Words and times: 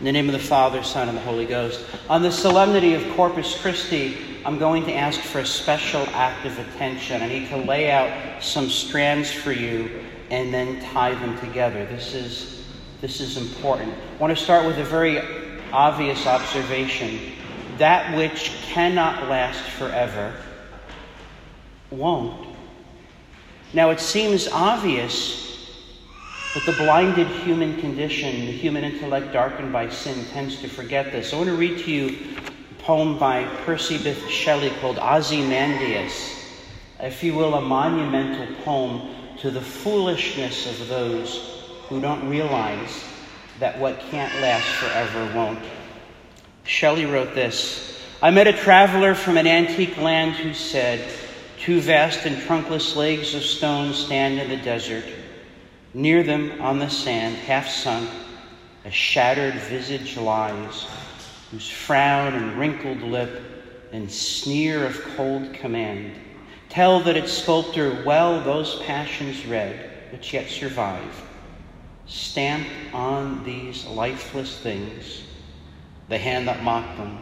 In 0.00 0.06
the 0.06 0.12
name 0.12 0.30
of 0.30 0.32
the 0.32 0.38
Father, 0.38 0.82
Son, 0.82 1.10
and 1.10 1.18
the 1.18 1.22
Holy 1.22 1.44
Ghost. 1.44 1.84
On 2.08 2.22
the 2.22 2.32
solemnity 2.32 2.94
of 2.94 3.06
Corpus 3.16 3.60
Christi, 3.60 4.16
I'm 4.46 4.58
going 4.58 4.86
to 4.86 4.94
ask 4.94 5.20
for 5.20 5.40
a 5.40 5.46
special 5.46 6.06
act 6.14 6.46
of 6.46 6.58
attention. 6.58 7.20
I 7.20 7.28
need 7.28 7.50
to 7.50 7.58
lay 7.58 7.90
out 7.90 8.42
some 8.42 8.70
strands 8.70 9.30
for 9.30 9.52
you 9.52 10.02
and 10.30 10.54
then 10.54 10.80
tie 10.80 11.12
them 11.12 11.38
together. 11.40 11.84
This 11.84 12.14
is, 12.14 12.64
this 13.02 13.20
is 13.20 13.36
important. 13.36 13.92
I 13.92 14.16
want 14.16 14.34
to 14.34 14.42
start 14.42 14.64
with 14.64 14.78
a 14.78 14.84
very 14.84 15.20
obvious 15.70 16.26
observation. 16.26 17.32
That 17.76 18.16
which 18.16 18.52
cannot 18.62 19.28
last 19.28 19.60
forever 19.72 20.34
won't. 21.90 22.56
Now, 23.74 23.90
it 23.90 24.00
seems 24.00 24.48
obvious 24.48 25.49
but 26.52 26.64
the 26.66 26.72
blinded 26.72 27.28
human 27.28 27.80
condition, 27.80 28.46
the 28.46 28.52
human 28.52 28.82
intellect 28.82 29.32
darkened 29.32 29.72
by 29.72 29.88
sin, 29.88 30.24
tends 30.32 30.60
to 30.60 30.68
forget 30.68 31.12
this. 31.12 31.32
I 31.32 31.36
want 31.36 31.48
to 31.48 31.54
read 31.54 31.78
to 31.78 31.90
you 31.90 32.18
a 32.70 32.82
poem 32.82 33.18
by 33.18 33.44
Percy 33.64 33.98
Bysshe 33.98 34.28
Shelley 34.28 34.70
called 34.80 34.98
Ozymandias, 34.98 36.36
if 36.98 37.22
you 37.22 37.34
will, 37.34 37.54
a 37.54 37.60
monumental 37.60 38.52
poem 38.64 39.14
to 39.38 39.50
the 39.50 39.60
foolishness 39.60 40.66
of 40.80 40.88
those 40.88 41.62
who 41.88 42.00
don't 42.00 42.28
realize 42.28 43.04
that 43.60 43.78
what 43.78 44.00
can't 44.10 44.34
last 44.40 44.66
forever 44.66 45.32
won't. 45.34 45.62
Shelley 46.64 47.06
wrote 47.06 47.34
this 47.34 48.02
I 48.22 48.30
met 48.30 48.48
a 48.48 48.52
traveler 48.52 49.14
from 49.14 49.36
an 49.36 49.46
antique 49.46 49.96
land 49.98 50.34
who 50.34 50.52
said, 50.52 51.08
Two 51.58 51.80
vast 51.80 52.26
and 52.26 52.36
trunkless 52.38 52.96
legs 52.96 53.34
of 53.34 53.42
stone 53.42 53.92
stand 53.92 54.40
in 54.40 54.48
the 54.48 54.56
desert. 54.56 55.04
Near 55.92 56.22
them 56.22 56.60
on 56.60 56.78
the 56.78 56.88
sand, 56.88 57.36
half 57.36 57.68
sunk, 57.68 58.08
a 58.84 58.90
shattered 58.90 59.54
visage 59.54 60.16
lies, 60.16 60.86
whose 61.50 61.68
frown 61.68 62.34
and 62.34 62.56
wrinkled 62.56 63.02
lip 63.02 63.42
and 63.92 64.10
sneer 64.10 64.86
of 64.86 65.02
cold 65.16 65.52
command 65.52 66.16
tell 66.68 67.00
that 67.00 67.16
its 67.16 67.32
sculptor 67.32 68.04
well 68.04 68.40
those 68.40 68.76
passions 68.82 69.44
read 69.46 69.90
which 70.12 70.32
yet 70.32 70.48
survive. 70.48 71.22
Stamped 72.06 72.70
on 72.92 73.44
these 73.44 73.84
lifeless 73.86 74.58
things, 74.58 75.24
the 76.08 76.18
hand 76.18 76.46
that 76.46 76.62
mocked 76.62 76.96
them 76.98 77.18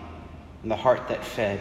and 0.63 0.71
the 0.71 0.77
heart 0.77 1.09
that 1.09 1.25
fed 1.25 1.61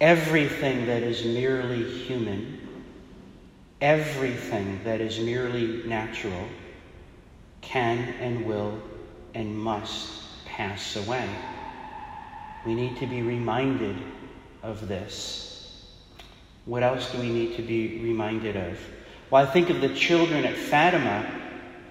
Everything 0.00 0.86
that 0.86 1.02
is 1.02 1.26
merely 1.26 1.84
human, 1.84 2.58
everything 3.82 4.80
that 4.84 4.98
is 5.00 5.18
merely 5.18 5.82
natural, 5.86 6.48
can 7.60 7.98
and 8.18 8.46
will 8.46 8.80
and 9.34 9.58
must 9.58 10.44
pass 10.46 10.96
away. 10.96 11.28
We 12.64 12.74
need 12.74 12.96
to 12.98 13.06
be 13.06 13.20
reminded 13.20 13.96
of 14.62 14.88
this. 14.88 15.84
What 16.64 16.82
else 16.82 17.12
do 17.12 17.18
we 17.18 17.28
need 17.28 17.56
to 17.56 17.62
be 17.62 18.00
reminded 18.02 18.56
of? 18.56 18.78
Well, 19.30 19.46
I 19.46 19.50
think 19.50 19.68
of 19.68 19.82
the 19.82 19.94
children 19.94 20.46
at 20.46 20.56
Fatima 20.56 21.30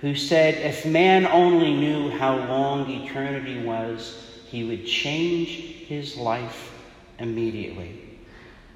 who 0.02 0.16
said, 0.16 0.56
if 0.56 0.84
man 0.84 1.28
only 1.28 1.74
knew 1.74 2.10
how 2.10 2.38
long 2.38 2.90
eternity 2.90 3.62
was, 3.62 4.16
he 4.48 4.64
would 4.64 4.86
change 4.88 5.50
his 5.50 6.18
life 6.18 6.79
immediately. 7.20 8.20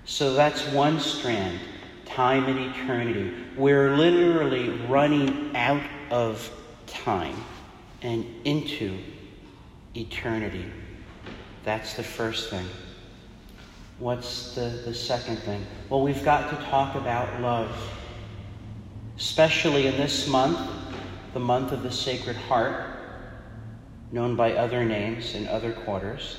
So 0.06 0.34
that's 0.34 0.66
one 0.68 1.00
strand 1.00 1.60
time 2.06 2.46
and 2.46 2.60
eternity. 2.60 3.34
We're 3.58 3.96
literally 3.96 4.70
running 4.88 5.56
out 5.56 5.82
of 6.12 6.52
time 6.86 7.36
and 8.02 8.26
into 8.46 9.00
eternity. 9.96 10.66
That's 11.64 11.94
the 11.96 12.04
first 12.04 12.50
thing. 12.50 12.66
What's 14.00 14.54
the, 14.54 14.82
the 14.86 14.94
second 14.94 15.38
thing? 15.38 15.66
Well, 15.90 16.02
we've 16.02 16.24
got 16.24 16.50
to 16.50 16.66
talk 16.66 16.96
about 16.96 17.42
love, 17.42 17.76
especially 19.18 19.88
in 19.88 19.98
this 19.98 20.28
month, 20.28 20.60
the 21.34 21.40
month 21.40 21.72
of 21.72 21.84
the 21.84 21.92
Sacred 21.92 22.36
Heart, 22.36 22.86
known 24.12 24.36
by 24.36 24.54
other 24.54 24.84
names 24.84 25.36
in 25.36 25.48
other 25.48 25.72
quarters. 25.72 26.38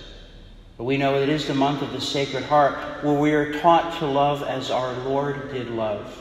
But 0.76 0.84
we 0.84 0.96
know 0.96 1.20
it 1.20 1.28
is 1.28 1.46
the 1.46 1.54
month 1.54 1.82
of 1.82 1.92
the 1.92 2.00
Sacred 2.00 2.42
Heart 2.44 3.04
where 3.04 3.14
we 3.14 3.32
are 3.32 3.60
taught 3.60 3.98
to 3.98 4.06
love 4.06 4.42
as 4.42 4.70
our 4.70 4.92
Lord 5.04 5.52
did 5.52 5.70
love. 5.70 6.20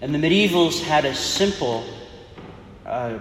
And 0.00 0.14
the 0.14 0.18
medievals 0.18 0.80
had 0.80 1.04
a 1.04 1.14
simple, 1.14 1.84
uh, 2.86 3.18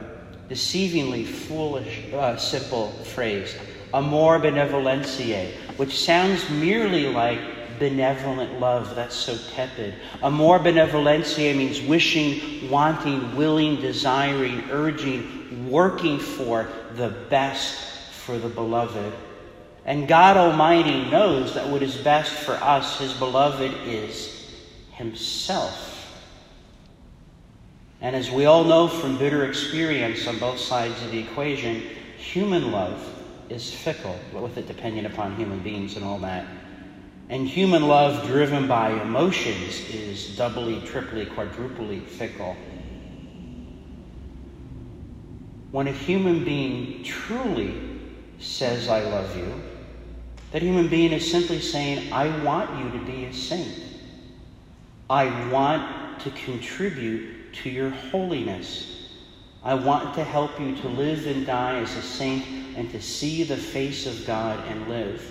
deceivingly 0.50 1.26
foolish, 1.26 2.14
uh, 2.14 2.38
simple 2.38 2.92
phrase, 2.92 3.56
amor 3.94 4.40
benevolentiae, 4.40 5.54
which 5.78 6.04
sounds 6.04 6.48
merely 6.52 7.08
like 7.08 7.40
benevolent 7.80 8.60
love. 8.60 8.94
That's 8.96 9.16
so 9.16 9.36
tepid. 9.56 9.96
Amor 10.22 10.60
benevolentiae 10.60 11.58
means 11.58 11.82
wishing, 11.82 12.70
wanting, 12.70 13.36
willing, 13.36 13.82
desiring, 13.82 14.70
urging, 14.70 15.72
working 15.72 16.20
for 16.20 16.68
the 16.96 17.10
best 17.30 17.76
for 18.12 18.38
the 18.38 18.50
beloved. 18.50 19.14
And 19.86 20.08
God 20.08 20.38
Almighty 20.38 21.10
knows 21.10 21.54
that 21.56 21.68
what 21.68 21.84
is 21.84 21.96
best 21.98 22.32
for 22.32 22.54
us, 22.54 23.00
His 23.00 23.14
beloved, 23.14 23.74
is 23.86 24.50
Himself. 24.92 25.90
And 28.00 28.16
as 28.16 28.32
we 28.32 28.46
all 28.46 28.64
know 28.64 28.88
from 28.88 29.18
bitter 29.18 29.46
experience 29.46 30.28
on 30.28 30.40
both 30.40 30.60
sides 30.60 31.02
of 31.04 31.12
the 31.12 31.20
equation, 31.20 31.82
human 32.18 32.72
love 32.72 33.02
is 33.50 33.74
fickle, 33.74 34.18
with 34.34 34.58
it 34.58 34.68
depending 34.68 35.06
upon 35.06 35.36
human 35.36 35.60
beings 35.60 35.96
and 35.96 36.06
all 36.06 36.20
that. 36.20 36.46
And 37.30 37.48
human 37.48 37.88
love 37.88 38.26
driven 38.28 38.68
by 38.68 38.92
emotions 39.02 39.90
is 39.90 40.36
doubly, 40.38 40.82
triply, 40.82 41.26
quadruply 41.26 42.02
fickle. 42.02 42.56
When 45.72 45.88
a 45.88 45.92
human 45.92 46.44
being 46.44 47.04
truly 47.04 47.82
says, 48.38 48.90
I 48.90 49.02
love 49.04 49.36
you, 49.36 49.62
that 50.54 50.62
human 50.62 50.88
being 50.88 51.12
is 51.12 51.30
simply 51.30 51.60
saying, 51.60 52.14
I 52.14 52.28
want 52.44 52.70
you 52.78 53.00
to 53.00 53.06
be 53.06 53.26
a 53.26 53.34
saint. 53.34 53.80
I 55.10 55.50
want 55.50 56.20
to 56.22 56.30
contribute 56.30 57.54
to 57.64 57.72
your 57.72 57.90
holiness. 57.90 59.10
I 59.64 59.74
want 59.74 60.14
to 60.14 60.24
help 60.24 60.60
you 60.60 60.76
to 60.76 60.88
live 60.90 61.26
and 61.26 61.44
die 61.44 61.80
as 61.80 61.96
a 61.96 62.04
saint 62.04 62.46
and 62.78 62.90
to 62.92 63.02
see 63.02 63.44
the 63.44 63.58
face 63.58 64.06
of 64.06 64.28
God 64.28 64.64
and 64.68 64.88
live. 64.88 65.28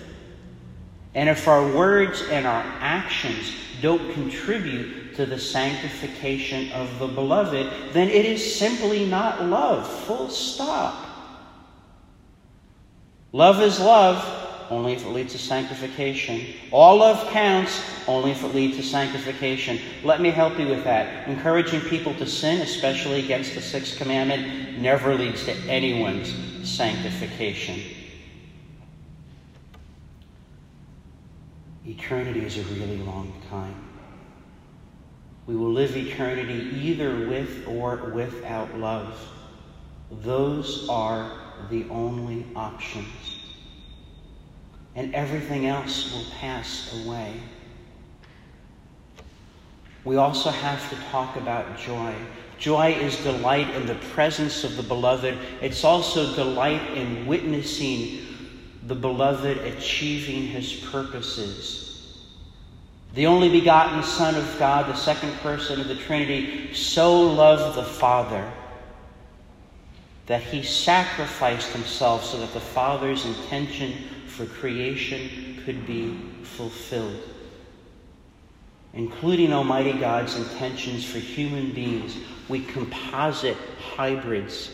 And 1.15 1.29
if 1.29 1.47
our 1.47 1.73
words 1.73 2.23
and 2.23 2.45
our 2.45 2.65
actions 2.81 3.55
don't 3.81 4.13
contribute 4.15 5.15
to 5.15 5.25
the 5.25 5.39
sanctification 5.39 6.73
of 6.73 6.99
the 6.99 7.07
beloved, 7.07 7.93
then 7.93 8.09
it 8.09 8.25
is 8.25 8.57
simply 8.57 9.07
not 9.07 9.45
love. 9.45 9.89
Full 10.05 10.31
stop. 10.31 11.07
Love 13.31 13.63
is 13.63 13.79
love, 13.79 14.42
only 14.73 14.95
if 14.95 15.05
it 15.05 15.11
leads 15.11 15.33
to 15.33 15.39
sanctification. 15.39 16.55
All 16.71 16.97
love 16.97 17.31
counts, 17.31 17.83
only 18.09 18.31
if 18.31 18.43
it 18.43 18.55
leads 18.55 18.79
to 18.79 18.83
sanctification. 18.83 19.79
Let 20.03 20.23
me 20.23 20.31
help 20.31 20.59
you 20.59 20.67
with 20.67 20.83
that. 20.85 21.29
Encouraging 21.29 21.83
people 21.83 22.15
to 22.15 22.27
sin, 22.27 22.63
especially 22.63 23.23
against 23.23 23.55
the 23.55 23.61
sixth 23.61 23.99
commandment, 23.99 24.79
never 24.79 25.15
leads 25.15 25.45
to 25.45 25.53
anyone's 25.69 26.35
sanctification. 26.69 27.83
Eternity 31.87 32.45
is 32.45 32.57
a 32.57 32.63
really 32.75 32.97
long 32.99 33.31
time. 33.51 33.75
We 35.47 35.55
will 35.55 35.73
live 35.73 35.95
eternity 35.97 36.71
either 36.81 37.29
with 37.29 37.67
or 37.67 38.11
without 38.15 38.79
love. 38.79 39.19
Those 40.11 40.89
are 40.89 41.31
the 41.69 41.87
only 41.91 42.47
options 42.57 43.42
and 44.95 45.15
everything 45.15 45.67
else 45.67 46.13
will 46.13 46.27
pass 46.39 46.93
away. 47.05 47.41
We 50.05 50.17
also 50.17 50.51
have 50.51 50.89
to 50.91 50.97
talk 51.11 51.37
about 51.37 51.79
joy. 51.79 52.15
Joy 52.59 52.93
is 52.93 53.17
delight 53.19 53.71
in 53.75 53.87
the 53.87 53.95
presence 54.13 54.65
of 54.65 54.77
the 54.77 54.83
beloved. 54.83 55.39
It's 55.61 55.85
also 55.85 56.35
delight 56.35 56.97
in 56.97 57.27
witnessing 57.27 58.27
the 58.87 58.95
beloved 58.95 59.59
achieving 59.59 60.49
his 60.49 60.73
purposes. 60.73 62.19
The 63.15 63.27
only 63.27 63.49
begotten 63.49 64.03
Son 64.03 64.35
of 64.35 64.59
God, 64.59 64.87
the 64.87 64.97
second 64.97 65.33
person 65.41 65.81
of 65.81 65.89
the 65.89 65.97
Trinity, 65.97 66.75
so 66.75 67.23
loved 67.23 67.77
the 67.77 67.85
Father 67.85 68.51
that 70.27 70.43
he 70.43 70.63
sacrificed 70.63 71.73
himself 71.73 72.25
so 72.25 72.39
that 72.39 72.53
the 72.53 72.61
Father's 72.61 73.25
intention 73.25 73.93
for 74.27 74.47
creation 74.47 75.61
could 75.65 75.87
be 75.87 76.17
fulfilled, 76.43 77.23
including 78.95 79.53
Almighty 79.53 79.93
God's 79.93 80.37
intentions 80.37 81.05
for 81.05 81.19
human 81.19 81.73
beings. 81.73 82.17
We 82.49 82.65
composite 82.65 83.57
hybrids 83.95 84.71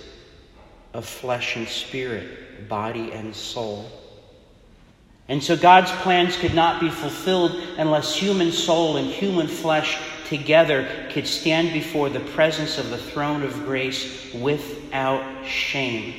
of 0.94 1.04
flesh 1.06 1.56
and 1.56 1.68
spirit, 1.68 2.68
body 2.68 3.12
and 3.12 3.34
soul. 3.34 3.90
And 5.28 5.42
so 5.42 5.56
God's 5.56 5.90
plans 6.02 6.36
could 6.36 6.54
not 6.54 6.80
be 6.80 6.88
fulfilled 6.88 7.52
unless 7.76 8.14
human 8.14 8.50
soul 8.50 8.96
and 8.96 9.06
human 9.06 9.46
flesh 9.46 9.98
together 10.26 10.88
could 11.10 11.26
stand 11.26 11.72
before 11.72 12.08
the 12.08 12.20
presence 12.20 12.78
of 12.78 12.90
the 12.90 12.98
throne 12.98 13.42
of 13.42 13.64
grace 13.64 14.32
without 14.34 15.46
shame. 15.46 16.14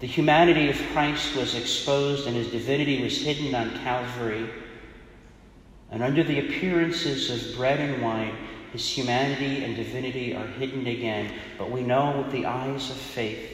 The 0.00 0.06
humanity 0.06 0.68
of 0.68 0.76
Christ 0.92 1.36
was 1.36 1.54
exposed 1.54 2.26
and 2.26 2.34
his 2.34 2.50
divinity 2.50 3.02
was 3.02 3.22
hidden 3.22 3.54
on 3.54 3.70
Calvary. 3.78 4.48
And 5.90 6.02
under 6.02 6.24
the 6.24 6.40
appearances 6.40 7.30
of 7.30 7.56
bread 7.56 7.78
and 7.78 8.02
wine, 8.02 8.34
his 8.72 8.88
humanity 8.88 9.62
and 9.62 9.76
divinity 9.76 10.34
are 10.34 10.46
hidden 10.46 10.86
again. 10.86 11.32
But 11.58 11.70
we 11.70 11.82
know 11.82 12.22
with 12.22 12.32
the 12.32 12.46
eyes 12.46 12.90
of 12.90 12.96
faith 12.96 13.51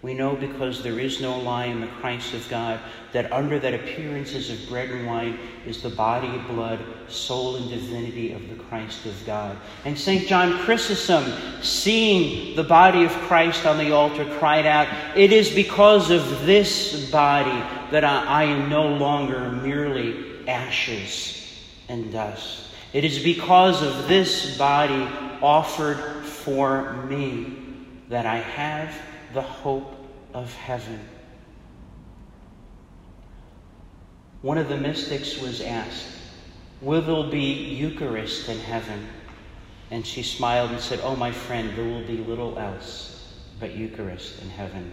we 0.00 0.14
know 0.14 0.36
because 0.36 0.82
there 0.82 1.00
is 1.00 1.20
no 1.20 1.36
lie 1.40 1.64
in 1.64 1.80
the 1.80 1.88
Christ 1.88 2.32
of 2.32 2.48
God 2.48 2.78
that 3.12 3.32
under 3.32 3.58
that 3.58 3.74
appearances 3.74 4.48
of 4.48 4.68
bread 4.68 4.90
and 4.90 5.06
wine 5.06 5.38
is 5.66 5.82
the 5.82 5.90
body, 5.90 6.38
blood, 6.46 6.78
soul, 7.08 7.56
and 7.56 7.68
divinity 7.68 8.32
of 8.32 8.48
the 8.48 8.62
Christ 8.64 9.06
of 9.06 9.26
God. 9.26 9.56
And 9.84 9.98
St. 9.98 10.28
John 10.28 10.56
Chrysostom, 10.60 11.62
seeing 11.62 12.54
the 12.54 12.62
body 12.62 13.04
of 13.04 13.10
Christ 13.10 13.66
on 13.66 13.76
the 13.76 13.90
altar, 13.90 14.24
cried 14.38 14.66
out, 14.66 14.86
It 15.16 15.32
is 15.32 15.50
because 15.50 16.10
of 16.10 16.46
this 16.46 17.10
body 17.10 17.58
that 17.90 18.04
I, 18.04 18.24
I 18.24 18.44
am 18.44 18.70
no 18.70 18.86
longer 18.86 19.50
merely 19.50 20.46
ashes 20.46 21.58
and 21.88 22.12
dust. 22.12 22.68
It 22.92 23.04
is 23.04 23.18
because 23.18 23.82
of 23.82 24.06
this 24.06 24.56
body 24.56 25.08
offered 25.42 26.24
for 26.24 26.92
me 27.04 27.56
that 28.08 28.26
I 28.26 28.36
have 28.36 28.94
the 29.32 29.42
hope 29.42 29.94
of 30.34 30.52
heaven. 30.54 31.00
One 34.42 34.58
of 34.58 34.68
the 34.68 34.76
mystics 34.76 35.40
was 35.40 35.60
asked, 35.60 36.06
Will 36.80 37.02
there 37.02 37.30
be 37.30 37.40
Eucharist 37.40 38.48
in 38.48 38.58
heaven? 38.58 39.08
And 39.90 40.06
she 40.06 40.22
smiled 40.22 40.70
and 40.70 40.80
said, 40.80 41.00
Oh, 41.02 41.16
my 41.16 41.32
friend, 41.32 41.76
there 41.76 41.84
will 41.84 42.06
be 42.06 42.18
little 42.18 42.58
else 42.58 43.34
but 43.58 43.74
Eucharist 43.74 44.40
in 44.42 44.50
heaven. 44.50 44.92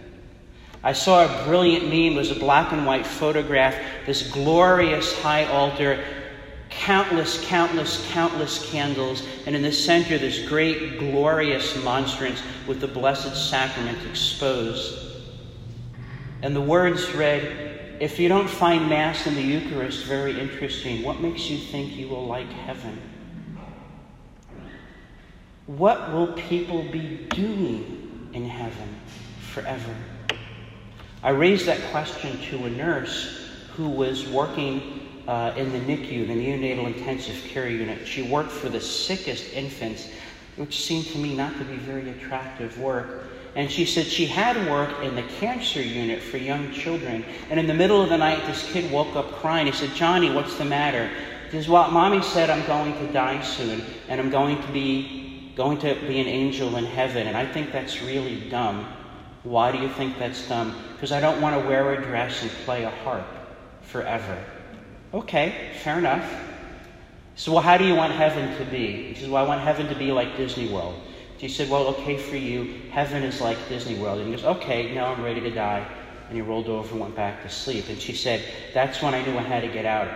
I 0.82 0.92
saw 0.92 1.24
a 1.24 1.44
brilliant 1.44 1.84
meme. 1.84 2.14
It 2.14 2.16
was 2.16 2.30
a 2.30 2.38
black 2.38 2.72
and 2.72 2.86
white 2.86 3.06
photograph, 3.06 3.76
this 4.06 4.30
glorious 4.30 5.20
high 5.20 5.44
altar 5.46 6.04
countless, 6.70 7.44
countless, 7.46 8.06
countless 8.10 8.70
candles, 8.70 9.22
and 9.46 9.54
in 9.54 9.62
the 9.62 9.72
center, 9.72 10.18
this 10.18 10.46
great, 10.48 10.98
glorious 10.98 11.82
monstrance 11.82 12.42
with 12.66 12.80
the 12.80 12.88
Blessed 12.88 13.36
Sacrament 13.50 13.98
exposed. 14.08 14.98
And 16.42 16.54
the 16.54 16.60
words 16.60 17.12
read, 17.14 17.98
If 18.00 18.18
you 18.18 18.28
don't 18.28 18.48
find 18.48 18.88
Mass 18.88 19.26
in 19.26 19.34
the 19.34 19.42
Eucharist 19.42 20.04
very 20.04 20.38
interesting, 20.38 21.02
what 21.02 21.20
makes 21.20 21.48
you 21.48 21.58
think 21.58 21.96
you 21.96 22.08
will 22.08 22.26
like 22.26 22.50
heaven? 22.50 23.00
What 25.66 26.12
will 26.12 26.28
people 26.28 26.84
be 26.84 27.26
doing 27.30 28.30
in 28.32 28.48
heaven 28.48 29.00
forever? 29.52 29.94
I 31.22 31.30
raised 31.30 31.66
that 31.66 31.80
question 31.90 32.38
to 32.50 32.66
a 32.66 32.70
nurse 32.70 33.50
who 33.74 33.88
was 33.88 34.28
working 34.28 35.05
uh, 35.26 35.54
in 35.56 35.72
the 35.72 35.78
NICU, 35.80 36.26
the 36.26 36.34
neonatal 36.34 36.86
intensive 36.86 37.36
care 37.48 37.68
unit. 37.68 38.06
She 38.06 38.22
worked 38.22 38.52
for 38.52 38.68
the 38.68 38.80
sickest 38.80 39.52
infants, 39.52 40.08
which 40.56 40.84
seemed 40.84 41.06
to 41.06 41.18
me 41.18 41.34
not 41.34 41.56
to 41.58 41.64
be 41.64 41.76
very 41.76 42.10
attractive 42.10 42.78
work. 42.78 43.24
And 43.56 43.70
she 43.70 43.86
said 43.86 44.06
she 44.06 44.26
had 44.26 44.56
worked 44.70 45.02
in 45.02 45.14
the 45.14 45.22
cancer 45.40 45.80
unit 45.80 46.22
for 46.22 46.36
young 46.36 46.70
children. 46.72 47.24
And 47.50 47.58
in 47.58 47.66
the 47.66 47.74
middle 47.74 48.02
of 48.02 48.10
the 48.10 48.18
night, 48.18 48.46
this 48.46 48.70
kid 48.70 48.92
woke 48.92 49.16
up 49.16 49.32
crying. 49.32 49.66
He 49.66 49.72
said, 49.72 49.94
Johnny, 49.94 50.30
what's 50.30 50.56
the 50.58 50.64
matter? 50.64 51.10
He 51.46 51.52
says, 51.52 51.68
Well, 51.68 51.90
mommy 51.90 52.22
said 52.22 52.50
I'm 52.50 52.66
going 52.66 52.92
to 52.98 53.12
die 53.12 53.40
soon, 53.42 53.82
and 54.08 54.20
I'm 54.20 54.30
going 54.30 54.60
to 54.60 54.72
be 54.72 55.52
going 55.56 55.78
to 55.78 55.94
be 56.06 56.20
an 56.20 56.26
angel 56.26 56.76
in 56.76 56.84
heaven. 56.84 57.26
And 57.26 57.36
I 57.36 57.46
think 57.46 57.72
that's 57.72 58.02
really 58.02 58.48
dumb. 58.50 58.86
Why 59.42 59.72
do 59.72 59.78
you 59.78 59.88
think 59.88 60.18
that's 60.18 60.46
dumb? 60.48 60.76
Because 60.92 61.12
I 61.12 61.20
don't 61.20 61.40
want 61.40 61.58
to 61.58 61.66
wear 61.66 61.94
a 61.94 62.02
dress 62.02 62.42
and 62.42 62.50
play 62.66 62.84
a 62.84 62.90
harp 62.90 63.26
forever. 63.80 64.44
Okay, 65.16 65.70
fair 65.82 65.98
enough. 65.98 66.30
So, 67.36 67.50
well, 67.50 67.62
how 67.62 67.78
do 67.78 67.86
you 67.86 67.94
want 67.94 68.12
heaven 68.12 68.54
to 68.58 68.70
be? 68.70 69.14
He 69.14 69.14
says, 69.14 69.30
Well, 69.30 69.42
I 69.42 69.48
want 69.48 69.62
heaven 69.62 69.86
to 69.88 69.94
be 69.94 70.12
like 70.12 70.36
Disney 70.36 70.68
World. 70.68 70.94
She 71.38 71.48
said, 71.48 71.70
Well, 71.70 71.86
okay 71.86 72.18
for 72.18 72.36
you. 72.36 72.82
Heaven 72.90 73.22
is 73.22 73.40
like 73.40 73.56
Disney 73.66 73.94
World. 73.94 74.18
And 74.18 74.28
he 74.28 74.34
goes, 74.34 74.44
Okay, 74.44 74.94
now 74.94 75.14
I'm 75.14 75.22
ready 75.22 75.40
to 75.40 75.50
die. 75.50 75.88
And 76.28 76.36
he 76.36 76.42
rolled 76.42 76.68
over 76.68 76.90
and 76.90 77.00
went 77.00 77.16
back 77.16 77.42
to 77.44 77.48
sleep. 77.48 77.88
And 77.88 77.98
she 77.98 78.12
said, 78.12 78.44
That's 78.74 79.00
when 79.00 79.14
I 79.14 79.24
knew 79.24 79.38
I 79.38 79.42
had 79.42 79.62
to 79.62 79.68
get 79.68 79.86
out. 79.86 80.10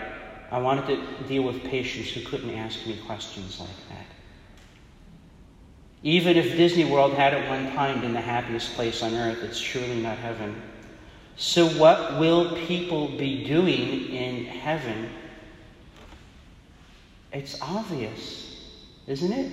I 0.50 0.58
wanted 0.58 0.86
to 0.88 1.24
deal 1.26 1.44
with 1.44 1.64
patients 1.64 2.10
who 2.10 2.20
couldn't 2.28 2.50
ask 2.50 2.86
me 2.86 2.98
questions 3.06 3.58
like 3.58 3.88
that. 3.88 4.06
Even 6.02 6.36
if 6.36 6.58
Disney 6.58 6.84
World 6.84 7.14
had 7.14 7.32
at 7.32 7.48
one 7.48 7.72
time 7.72 8.02
been 8.02 8.12
the 8.12 8.20
happiest 8.20 8.74
place 8.74 9.02
on 9.02 9.14
earth, 9.14 9.42
it's 9.42 9.56
surely 9.56 10.02
not 10.02 10.18
heaven. 10.18 10.60
So, 11.40 11.66
what 11.66 12.18
will 12.18 12.54
people 12.54 13.08
be 13.08 13.44
doing 13.44 14.10
in 14.10 14.44
heaven? 14.44 15.08
It's 17.32 17.58
obvious, 17.62 18.60
isn't 19.06 19.32
it? 19.32 19.50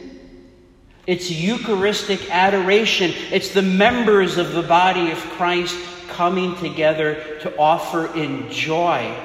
It's 1.05 1.31
Eucharistic 1.31 2.29
adoration. 2.29 3.13
It's 3.31 3.53
the 3.53 3.61
members 3.61 4.37
of 4.37 4.51
the 4.51 4.63
body 4.63 5.11
of 5.11 5.17
Christ 5.17 5.77
coming 6.09 6.57
together 6.57 7.39
to 7.39 7.57
offer 7.57 8.13
in 8.13 8.51
joy 8.51 9.15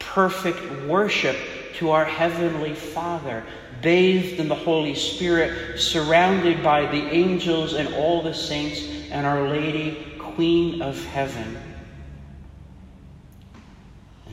perfect 0.00 0.88
worship 0.88 1.36
to 1.74 1.92
our 1.92 2.04
Heavenly 2.04 2.74
Father, 2.74 3.44
bathed 3.80 4.40
in 4.40 4.48
the 4.48 4.56
Holy 4.56 4.96
Spirit, 4.96 5.78
surrounded 5.78 6.64
by 6.64 6.86
the 6.86 7.06
angels 7.12 7.74
and 7.74 7.94
all 7.94 8.22
the 8.22 8.34
saints 8.34 8.80
and 9.12 9.24
Our 9.24 9.48
Lady, 9.48 10.04
Queen 10.18 10.82
of 10.82 11.00
Heaven. 11.04 11.65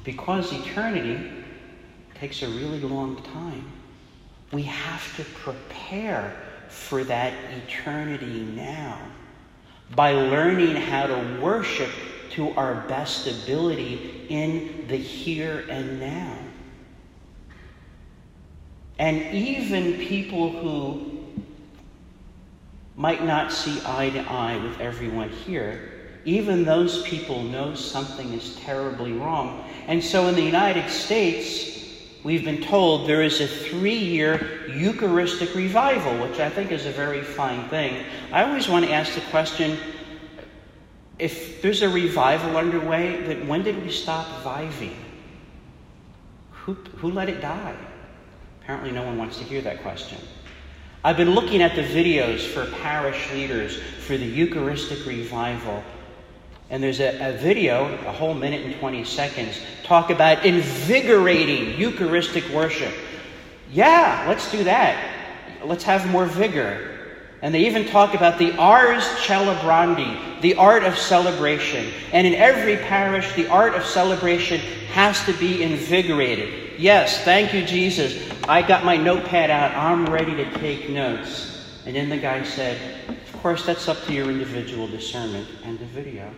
Because 0.03 0.51
eternity 0.51 1.31
takes 2.15 2.41
a 2.41 2.47
really 2.47 2.79
long 2.79 3.21
time, 3.23 3.71
we 4.51 4.63
have 4.63 5.15
to 5.17 5.23
prepare 5.23 6.35
for 6.69 7.03
that 7.05 7.33
eternity 7.65 8.41
now 8.41 8.99
by 9.95 10.11
learning 10.11 10.75
how 10.75 11.07
to 11.07 11.39
worship 11.41 11.89
to 12.31 12.51
our 12.51 12.75
best 12.87 13.27
ability 13.27 14.25
in 14.29 14.85
the 14.87 14.97
here 14.97 15.65
and 15.69 15.99
now. 15.99 16.37
And 18.99 19.33
even 19.33 19.93
people 19.99 20.49
who 20.49 21.23
might 22.95 23.23
not 23.23 23.51
see 23.51 23.79
eye 23.85 24.09
to 24.11 24.19
eye 24.19 24.57
with 24.57 24.79
everyone 24.79 25.29
here 25.29 25.92
even 26.25 26.63
those 26.63 27.03
people 27.03 27.43
know 27.43 27.75
something 27.75 28.33
is 28.33 28.55
terribly 28.57 29.13
wrong. 29.13 29.69
And 29.87 30.03
so 30.03 30.27
in 30.27 30.35
the 30.35 30.41
United 30.41 30.89
States, 30.89 31.81
we've 32.23 32.45
been 32.45 32.61
told 32.61 33.07
there 33.07 33.21
is 33.21 33.41
a 33.41 33.47
three 33.47 33.97
year 33.97 34.69
Eucharistic 34.69 35.53
revival, 35.53 36.17
which 36.25 36.39
I 36.39 36.49
think 36.49 36.71
is 36.71 36.85
a 36.85 36.91
very 36.91 37.21
fine 37.21 37.67
thing. 37.69 38.05
I 38.31 38.43
always 38.43 38.69
want 38.69 38.85
to 38.85 38.91
ask 38.91 39.13
the 39.13 39.21
question 39.21 39.77
if 41.19 41.61
there's 41.61 41.81
a 41.81 41.89
revival 41.89 42.57
underway, 42.57 43.21
then 43.21 43.47
when 43.47 43.63
did 43.63 43.81
we 43.83 43.91
stop 43.91 44.27
viving? 44.43 44.95
Who, 46.51 46.73
who 46.73 47.11
let 47.11 47.29
it 47.29 47.41
die? 47.41 47.75
Apparently, 48.61 48.91
no 48.91 49.03
one 49.03 49.17
wants 49.17 49.37
to 49.37 49.43
hear 49.43 49.61
that 49.61 49.81
question. 49.81 50.17
I've 51.03 51.17
been 51.17 51.31
looking 51.31 51.61
at 51.61 51.75
the 51.75 51.83
videos 51.83 52.39
for 52.39 52.65
parish 52.77 53.29
leaders 53.33 53.77
for 54.05 54.17
the 54.17 54.25
Eucharistic 54.25 55.05
revival. 55.05 55.83
And 56.69 56.81
there's 56.81 56.99
a, 56.99 57.29
a, 57.29 57.37
video, 57.37 57.93
a 58.05 58.11
whole 58.11 58.33
minute 58.33 58.65
and 58.65 58.75
20 58.79 59.03
seconds, 59.03 59.59
talk 59.83 60.09
about 60.09 60.45
invigorating 60.45 61.79
Eucharistic 61.79 62.47
worship. 62.49 62.93
Yeah, 63.71 64.25
let's 64.27 64.51
do 64.51 64.63
that. 64.63 65.11
Let's 65.63 65.83
have 65.83 66.09
more 66.09 66.25
vigor. 66.25 66.93
And 67.43 67.53
they 67.53 67.65
even 67.65 67.85
talk 67.85 68.13
about 68.13 68.39
the 68.39 68.57
ars 68.57 69.03
celebrandi, 69.03 70.39
the 70.41 70.55
art 70.55 70.83
of 70.83 70.97
celebration. 70.97 71.91
And 72.13 72.25
in 72.25 72.35
every 72.35 72.77
parish, 72.77 73.33
the 73.33 73.47
art 73.49 73.75
of 73.75 73.85
celebration 73.85 74.59
has 74.93 75.23
to 75.25 75.33
be 75.33 75.61
invigorated. 75.61 76.79
Yes, 76.79 77.21
thank 77.25 77.53
you, 77.53 77.65
Jesus. 77.65 78.31
I 78.47 78.61
got 78.61 78.85
my 78.85 78.95
notepad 78.95 79.49
out. 79.49 79.75
I'm 79.75 80.05
ready 80.05 80.35
to 80.35 80.49
take 80.59 80.89
notes. 80.89 81.67
And 81.85 81.95
then 81.95 82.07
the 82.07 82.17
guy 82.17 82.43
said, 82.43 82.79
Of 83.09 83.41
course, 83.41 83.65
that's 83.65 83.89
up 83.89 84.01
to 84.05 84.13
your 84.13 84.29
individual 84.29 84.87
discernment 84.87 85.47
and 85.65 85.77
the 85.77 85.85
video. 85.85 86.31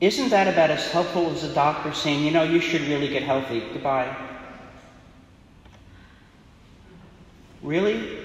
Isn't 0.00 0.28
that 0.28 0.46
about 0.46 0.70
as 0.70 0.90
helpful 0.90 1.30
as 1.30 1.42
a 1.42 1.54
doctor 1.54 1.92
saying, 1.94 2.24
you 2.24 2.30
know, 2.30 2.42
you 2.42 2.60
should 2.60 2.82
really 2.82 3.08
get 3.08 3.22
healthy? 3.22 3.60
Goodbye. 3.72 4.14
Really? 7.62 8.18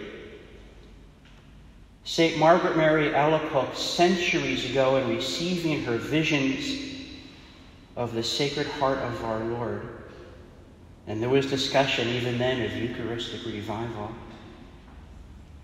St. 2.04 2.38
Margaret 2.38 2.76
Mary 2.76 3.12
Alacoque, 3.12 3.76
centuries 3.76 4.70
ago, 4.70 4.98
in 4.98 5.08
receiving 5.08 5.84
her 5.86 5.98
visions 5.98 6.90
of 7.96 8.14
the 8.14 8.24
Sacred 8.24 8.68
Heart 8.68 8.98
of 8.98 9.24
our 9.24 9.40
Lord, 9.40 9.88
and 11.08 11.22
there 11.22 11.30
was 11.30 11.46
discussion 11.46 12.08
even 12.10 12.38
then 12.38 12.62
of 12.62 12.76
Eucharistic 12.76 13.46
revival. 13.46 14.12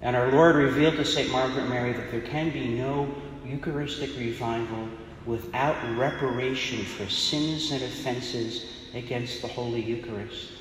And 0.01 0.15
our 0.15 0.31
Lord 0.31 0.55
revealed 0.55 0.95
to 0.95 1.05
St. 1.05 1.29
Margaret 1.31 1.67
Mary 1.67 1.91
that 1.91 2.11
there 2.11 2.21
can 2.21 2.49
be 2.51 2.67
no 2.69 3.13
Eucharistic 3.45 4.11
revival 4.17 4.87
without 5.27 5.75
reparation 5.98 6.84
for 6.84 7.07
sins 7.10 7.72
and 7.72 7.84
offenses 7.84 8.65
against 8.93 9.41
the 9.41 9.48
Holy 9.48 9.84
Eucharist. 9.84 10.53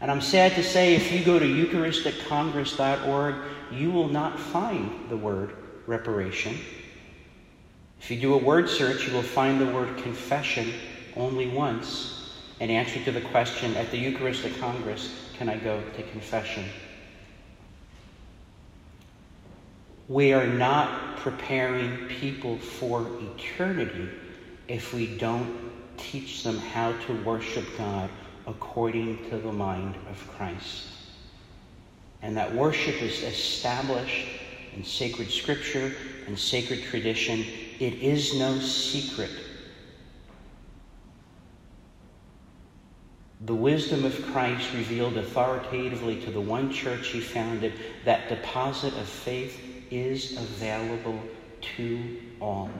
And 0.00 0.10
I'm 0.10 0.20
sad 0.20 0.54
to 0.56 0.62
say, 0.62 0.94
if 0.94 1.10
you 1.12 1.24
go 1.24 1.38
to 1.38 1.44
EucharisticCongress.org, 1.44 3.34
you 3.72 3.90
will 3.90 4.08
not 4.08 4.38
find 4.38 5.08
the 5.08 5.16
word 5.16 5.56
reparation. 5.86 6.58
If 8.00 8.10
you 8.10 8.20
do 8.20 8.34
a 8.34 8.38
word 8.38 8.68
search, 8.68 9.06
you 9.06 9.12
will 9.12 9.22
find 9.22 9.60
the 9.60 9.66
word 9.66 9.96
confession 9.98 10.72
only 11.16 11.48
once. 11.48 12.34
In 12.60 12.70
answer 12.70 13.02
to 13.04 13.12
the 13.12 13.20
question 13.20 13.76
at 13.76 13.90
the 13.90 13.98
Eucharistic 13.98 14.58
Congress, 14.58 15.30
can 15.36 15.48
I 15.48 15.56
go 15.56 15.82
to 15.96 16.02
confession? 16.10 16.64
We 20.08 20.32
are 20.32 20.46
not 20.46 21.18
preparing 21.18 22.08
people 22.08 22.56
for 22.56 23.06
eternity 23.20 24.08
if 24.66 24.94
we 24.94 25.18
don't 25.18 25.70
teach 25.98 26.42
them 26.42 26.56
how 26.56 26.92
to 27.06 27.22
worship 27.24 27.66
God 27.76 28.08
according 28.46 29.28
to 29.28 29.36
the 29.36 29.52
mind 29.52 29.96
of 30.10 30.26
Christ. 30.36 30.86
And 32.22 32.34
that 32.38 32.54
worship 32.54 33.02
is 33.02 33.22
established 33.22 34.26
in 34.74 34.82
sacred 34.82 35.30
scripture 35.30 35.94
and 36.26 36.38
sacred 36.38 36.84
tradition. 36.84 37.44
It 37.78 37.94
is 37.94 38.34
no 38.38 38.58
secret. 38.60 39.30
The 43.42 43.54
wisdom 43.54 44.06
of 44.06 44.20
Christ 44.32 44.72
revealed 44.72 45.18
authoritatively 45.18 46.22
to 46.22 46.30
the 46.30 46.40
one 46.40 46.72
church 46.72 47.08
he 47.08 47.20
founded, 47.20 47.74
that 48.06 48.30
deposit 48.30 48.94
of 48.94 49.06
faith 49.06 49.67
is 49.90 50.36
available 50.36 51.20
to 51.76 52.20
all. 52.40 52.70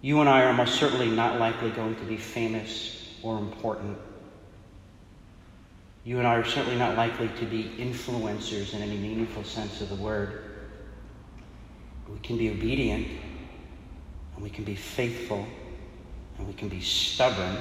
You 0.00 0.20
and 0.20 0.28
I 0.28 0.42
are 0.42 0.52
most 0.52 0.74
certainly 0.74 1.10
not 1.10 1.38
likely 1.38 1.70
going 1.70 1.94
to 1.96 2.04
be 2.04 2.16
famous 2.16 3.14
or 3.22 3.38
important. 3.38 3.96
You 6.04 6.18
and 6.18 6.26
I 6.26 6.34
are 6.34 6.44
certainly 6.44 6.76
not 6.76 6.96
likely 6.96 7.28
to 7.38 7.46
be 7.46 7.72
influencers 7.78 8.74
in 8.74 8.82
any 8.82 8.96
meaningful 8.96 9.44
sense 9.44 9.80
of 9.80 9.88
the 9.88 9.94
word. 9.94 10.44
We 12.12 12.18
can 12.18 12.36
be 12.36 12.50
obedient, 12.50 13.06
and 14.34 14.42
we 14.42 14.50
can 14.50 14.64
be 14.64 14.74
faithful, 14.74 15.46
and 16.36 16.46
we 16.48 16.52
can 16.52 16.68
be 16.68 16.80
stubborn, 16.80 17.56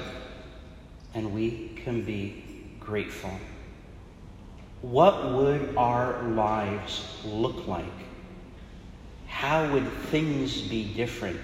and 1.13 1.33
we 1.33 1.79
can 1.83 2.03
be 2.03 2.43
grateful. 2.79 3.31
What 4.81 5.33
would 5.33 5.75
our 5.77 6.23
lives 6.23 7.05
look 7.23 7.67
like? 7.67 7.85
How 9.27 9.71
would 9.71 9.87
things 10.09 10.59
be 10.61 10.91
different 10.95 11.39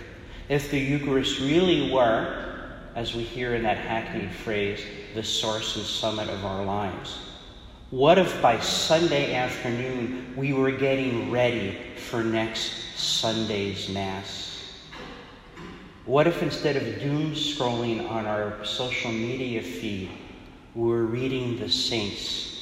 if 0.50 0.72
the 0.72 0.80
Eucharist 0.80 1.40
really 1.40 1.92
were 1.92 2.72
as 2.96 3.14
we 3.14 3.22
hear 3.22 3.54
in 3.54 3.62
that 3.62 3.78
hackneyed 3.78 4.32
phrase, 4.32 4.82
the 5.14 5.22
source 5.22 5.76
and 5.76 5.86
summit 5.86 6.30
of 6.30 6.46
our 6.46 6.66
lives? 6.66 7.20
What 7.92 8.18
if 8.18 8.42
by 8.42 8.60
Sunday 8.60 9.36
afternoon 9.36 10.34
we 10.36 10.54
were 10.54 10.72
getting 10.72 11.30
ready 11.30 11.78
for 12.10 12.24
next 12.24 12.72
Sunday's 12.96 13.88
Mass? 13.88 14.64
What 16.06 16.26
if 16.26 16.42
instead 16.42 16.76
of 16.76 17.00
doom 17.00 17.34
scrolling 17.34 18.10
on 18.10 18.26
our 18.26 18.66
social 18.66 19.12
media 19.12 19.62
feed, 19.62 20.10
we 20.74 20.90
were 20.90 21.06
reading 21.06 21.60
the 21.60 21.70
saints 21.70 22.57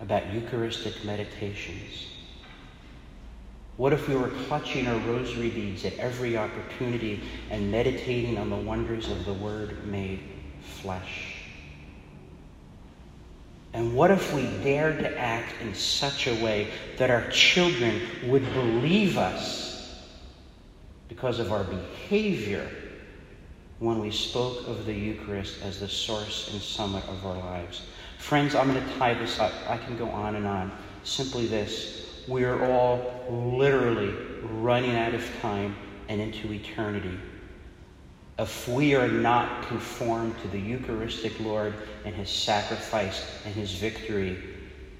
about 0.00 0.32
Eucharistic 0.32 1.04
meditations? 1.04 2.06
What 3.76 3.92
if 3.92 4.08
we 4.08 4.16
were 4.16 4.30
clutching 4.46 4.86
our 4.86 4.98
rosary 5.00 5.50
beads 5.50 5.84
at 5.84 5.98
every 5.98 6.36
opportunity 6.36 7.22
and 7.50 7.70
meditating 7.70 8.38
on 8.38 8.48
the 8.48 8.56
wonders 8.56 9.10
of 9.10 9.24
the 9.26 9.34
Word 9.34 9.86
made 9.86 10.20
flesh? 10.62 11.42
And 13.74 13.94
what 13.94 14.10
if 14.10 14.32
we 14.32 14.46
dared 14.62 15.00
to 15.00 15.18
act 15.18 15.60
in 15.60 15.74
such 15.74 16.26
a 16.26 16.42
way 16.42 16.68
that 16.96 17.10
our 17.10 17.28
children 17.28 18.00
would 18.24 18.44
believe 18.54 19.18
us 19.18 20.02
because 21.08 21.38
of 21.38 21.52
our 21.52 21.64
behavior 21.64 22.66
when 23.78 24.00
we 24.00 24.10
spoke 24.10 24.66
of 24.66 24.86
the 24.86 24.94
Eucharist 24.94 25.60
as 25.62 25.80
the 25.80 25.88
source 25.88 26.50
and 26.54 26.62
summit 26.62 27.04
of 27.10 27.26
our 27.26 27.36
lives? 27.36 27.82
Friends, 28.26 28.56
I'm 28.56 28.72
going 28.72 28.84
to 28.84 28.94
tie 28.98 29.14
this 29.14 29.38
up. 29.38 29.52
I 29.68 29.76
can 29.76 29.96
go 29.96 30.08
on 30.10 30.34
and 30.34 30.48
on. 30.48 30.72
Simply 31.04 31.46
this 31.46 32.24
we 32.26 32.42
are 32.42 32.72
all 32.72 33.24
literally 33.56 34.12
running 34.42 34.96
out 34.96 35.14
of 35.14 35.24
time 35.40 35.76
and 36.08 36.20
into 36.20 36.52
eternity. 36.52 37.16
If 38.36 38.66
we 38.66 38.96
are 38.96 39.06
not 39.06 39.68
conformed 39.68 40.34
to 40.42 40.48
the 40.48 40.58
Eucharistic 40.58 41.38
Lord 41.38 41.72
and 42.04 42.16
his 42.16 42.28
sacrifice 42.28 43.24
and 43.44 43.54
his 43.54 43.74
victory, 43.74 44.42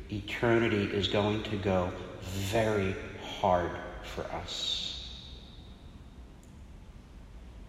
eternity 0.08 0.84
is 0.84 1.08
going 1.08 1.42
to 1.42 1.56
go 1.56 1.90
very 2.22 2.94
hard 3.40 3.72
for 4.04 4.22
us. 4.26 5.16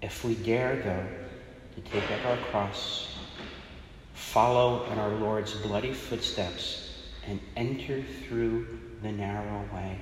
If 0.04 0.24
we 0.24 0.36
dare, 0.36 0.76
though, 0.76 1.82
to 1.82 1.90
take 1.90 2.12
up 2.12 2.26
our 2.28 2.38
cross, 2.52 3.08
follow 4.18 4.84
in 4.92 4.98
our 4.98 5.12
Lord's 5.12 5.54
bloody 5.54 5.94
footsteps, 5.94 6.90
and 7.28 7.40
enter 7.56 8.02
through 8.02 8.80
the 9.04 9.12
narrow 9.12 9.64
way. 9.74 10.00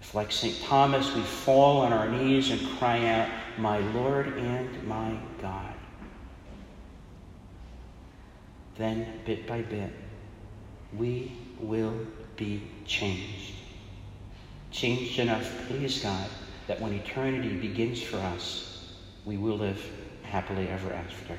If, 0.00 0.14
like 0.14 0.30
St. 0.30 0.60
Thomas, 0.62 1.14
we 1.14 1.22
fall 1.22 1.78
on 1.80 1.92
our 1.92 2.08
knees 2.08 2.50
and 2.50 2.78
cry 2.78 3.06
out, 3.06 3.28
My 3.56 3.78
Lord 3.78 4.26
and 4.36 4.86
my 4.86 5.16
God, 5.40 5.72
then 8.76 9.20
bit 9.24 9.46
by 9.46 9.62
bit, 9.62 9.92
we 10.96 11.32
will 11.58 12.06
be 12.36 12.62
changed. 12.84 13.54
Changed 14.70 15.18
enough, 15.18 15.68
please 15.68 16.02
God, 16.02 16.28
that 16.66 16.80
when 16.80 16.92
eternity 16.92 17.56
begins 17.56 18.02
for 18.02 18.18
us, 18.18 18.92
we 19.24 19.38
will 19.38 19.56
live 19.56 19.82
happily 20.22 20.68
ever 20.68 20.92
after. 20.92 21.38